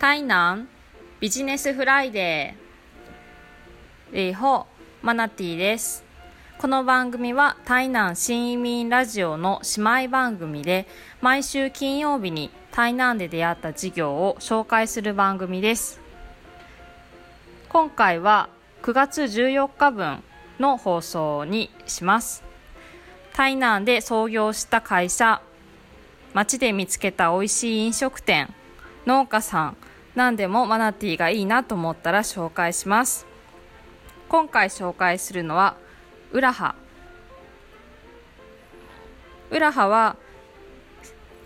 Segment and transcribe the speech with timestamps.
[0.00, 0.66] 台南
[1.20, 4.66] ビジネスフライデー礼法
[5.02, 6.04] マナティです。
[6.58, 10.86] この番組は台南新移民ラジオの姉妹番組で
[11.20, 16.00] 毎週金曜日に台南で出会った事業を紹介する番組です。
[17.68, 18.48] 今回は
[18.80, 20.22] 9月14日分
[20.58, 22.42] の放送にします。
[23.34, 25.42] 台南で創業した会社
[26.32, 28.48] 街で見つけた美味しい飲食店
[29.04, 29.76] 農家さん
[30.14, 33.26] 何でもマナティーがいいなと思ったら紹介します。
[34.28, 35.76] 今回紹介するのは
[36.32, 36.74] ウラハ。
[39.50, 40.16] ウラハは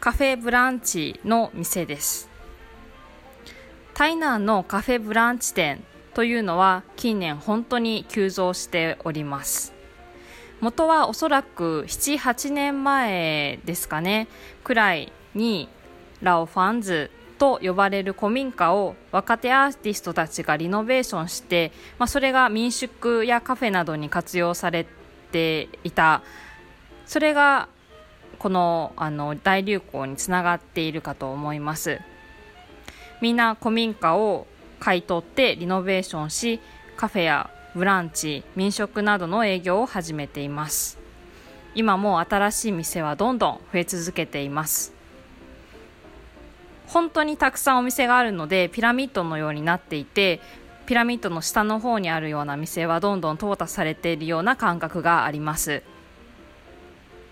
[0.00, 2.28] カフェブランチの店です。
[3.94, 5.84] 台南のカフェブランチ店
[6.14, 9.72] というのは近年本当に急増しております。
[10.60, 14.28] 元はおそらく78年前ですかね
[14.62, 15.68] くらいに
[16.20, 17.10] ラオファンズ
[17.42, 24.86] と呼ばれる古民家を若手アーティストたちがリノベーションして、まあ、それが民宿やカフェなどに活用され
[25.32, 26.22] ていた。
[27.04, 27.68] それが
[28.38, 31.98] このあの大流行につながっているかと思います。
[33.20, 34.46] みんな古民家を
[34.78, 36.60] 買い取ってリノベーションし
[36.96, 40.96] カフェやブランチ民宿などの営業を始めています。
[41.74, 45.01] 今も新しい店はどんどん増え続けています。
[46.92, 50.40] 本当にたくさんお店があるのでピラミッドのようになっていて
[50.84, 55.82] ピラミッドの下の方にあるような店はどんどん淘汰されているような感覚があります。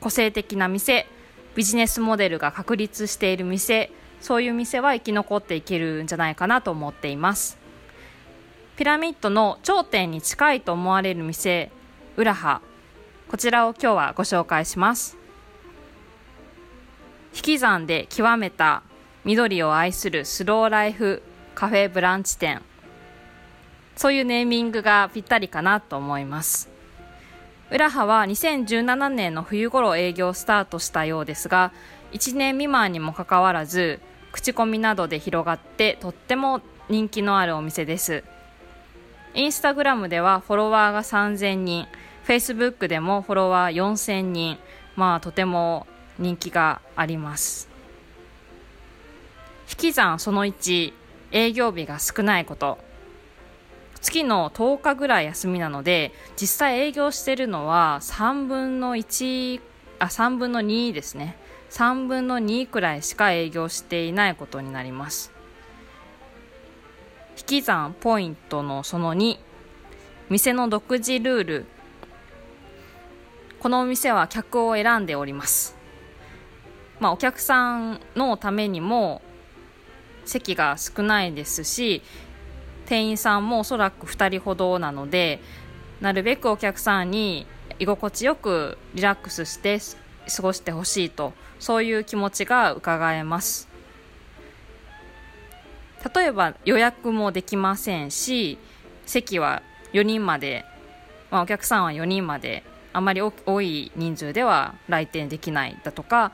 [0.00, 1.06] 個性的な店
[1.54, 3.90] ビジネスモデルが確立している店
[4.22, 7.58] そういう店は生き残っていけるんじゃないかなと思っています。
[8.76, 11.70] ピラミッドの頂点に近いと思われる店
[12.16, 12.62] ウラハ
[13.28, 15.18] こちらを今日はご紹介します。
[17.34, 18.82] 引き算で極めた
[19.24, 21.22] 緑を愛するスローライフ
[21.54, 22.62] カフェブランチ店。
[23.94, 26.70] そういうネーミングがぴったりかなと思います。
[27.70, 31.70] 浦ハは2017年の冬頃営業スタートしたようですが
[32.12, 34.00] 1年未満にもかかわらず
[34.32, 38.24] 口コミなどで広がってとっても人気のあるお店です。
[39.34, 41.86] インスタグラムではフォロワーが3000人
[42.24, 44.58] フェイスブックでもフォロワー4000人
[44.96, 45.86] まあとても
[46.18, 47.69] 人気があります。
[49.70, 50.92] 引き算その1
[51.30, 52.78] 営業日が少ないこと。
[54.00, 59.60] 月の10日ぐらい休みなので実際営業してるのは3分の1
[60.00, 61.36] あ3分の2ですね。
[61.70, 65.32] 3分の2くらいしか営業していないことになります。
[67.38, 69.38] 引き算ポイントのその2
[70.30, 71.66] 店の独自ルール。
[73.60, 75.76] このお店は客を選んでおります。
[76.98, 79.22] まあお客さんのためにも
[80.24, 82.02] 席が少ないですし
[82.86, 85.40] 店員さんもおそらく2人ほどなので
[86.00, 87.46] なるべくお客さんに
[87.78, 89.78] 居心地よくリラックスして
[90.34, 93.68] 過ごしてほしいとそういう気持ちが伺えます。
[96.14, 98.58] 例えば予約もできませんし
[99.04, 100.64] 席は4人まで、
[101.30, 106.32] まあ、お客さんは4人まであまり多い人数では来店できないだとか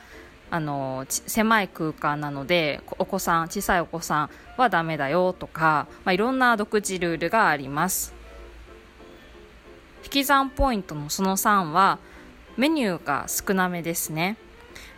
[0.51, 8.15] あの狭い空間なのでお子さん小さいお子さんはダメだよとか、まあ、いろんな独自ルールがあります。
[10.05, 11.99] 引き算ポイントのその3は
[12.57, 14.37] メニューが少なめですね。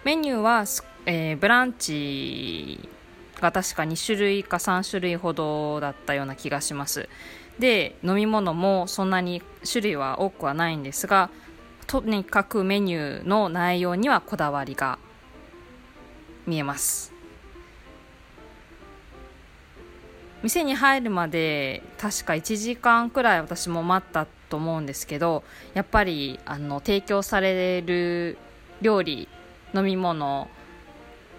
[0.05, 0.65] メニューは、
[1.07, 2.89] えー、ブランチ
[3.41, 7.09] が確か2種類か3種類ほどだったような気がします。
[7.59, 11.31] で飲み物もそんなに種類は多くはないんですが
[11.87, 14.99] とにかくメニューの内容にはこだわりが
[16.49, 17.13] 見えます
[20.43, 25.45] 店に入るまで確か1時間くらい私も待ったと思うんですけど
[25.75, 28.39] やっぱりあの提供される
[28.81, 29.29] 料理
[29.75, 30.49] 飲み物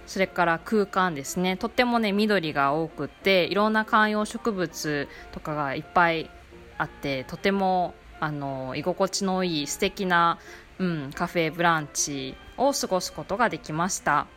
[0.06, 6.30] それから空間ですねとってもね緑が多くっていろんな観葉植物とかがいっぱい
[6.78, 10.40] あってとてもあの居心地のいい素敵な、
[10.78, 14.28] うん、カフェブランチを過ごすことができました。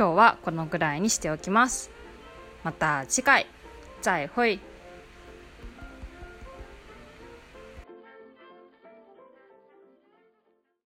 [0.00, 1.90] 今日はこのぐらいにしておきます。
[2.64, 3.46] また次回
[4.00, 4.69] 再会。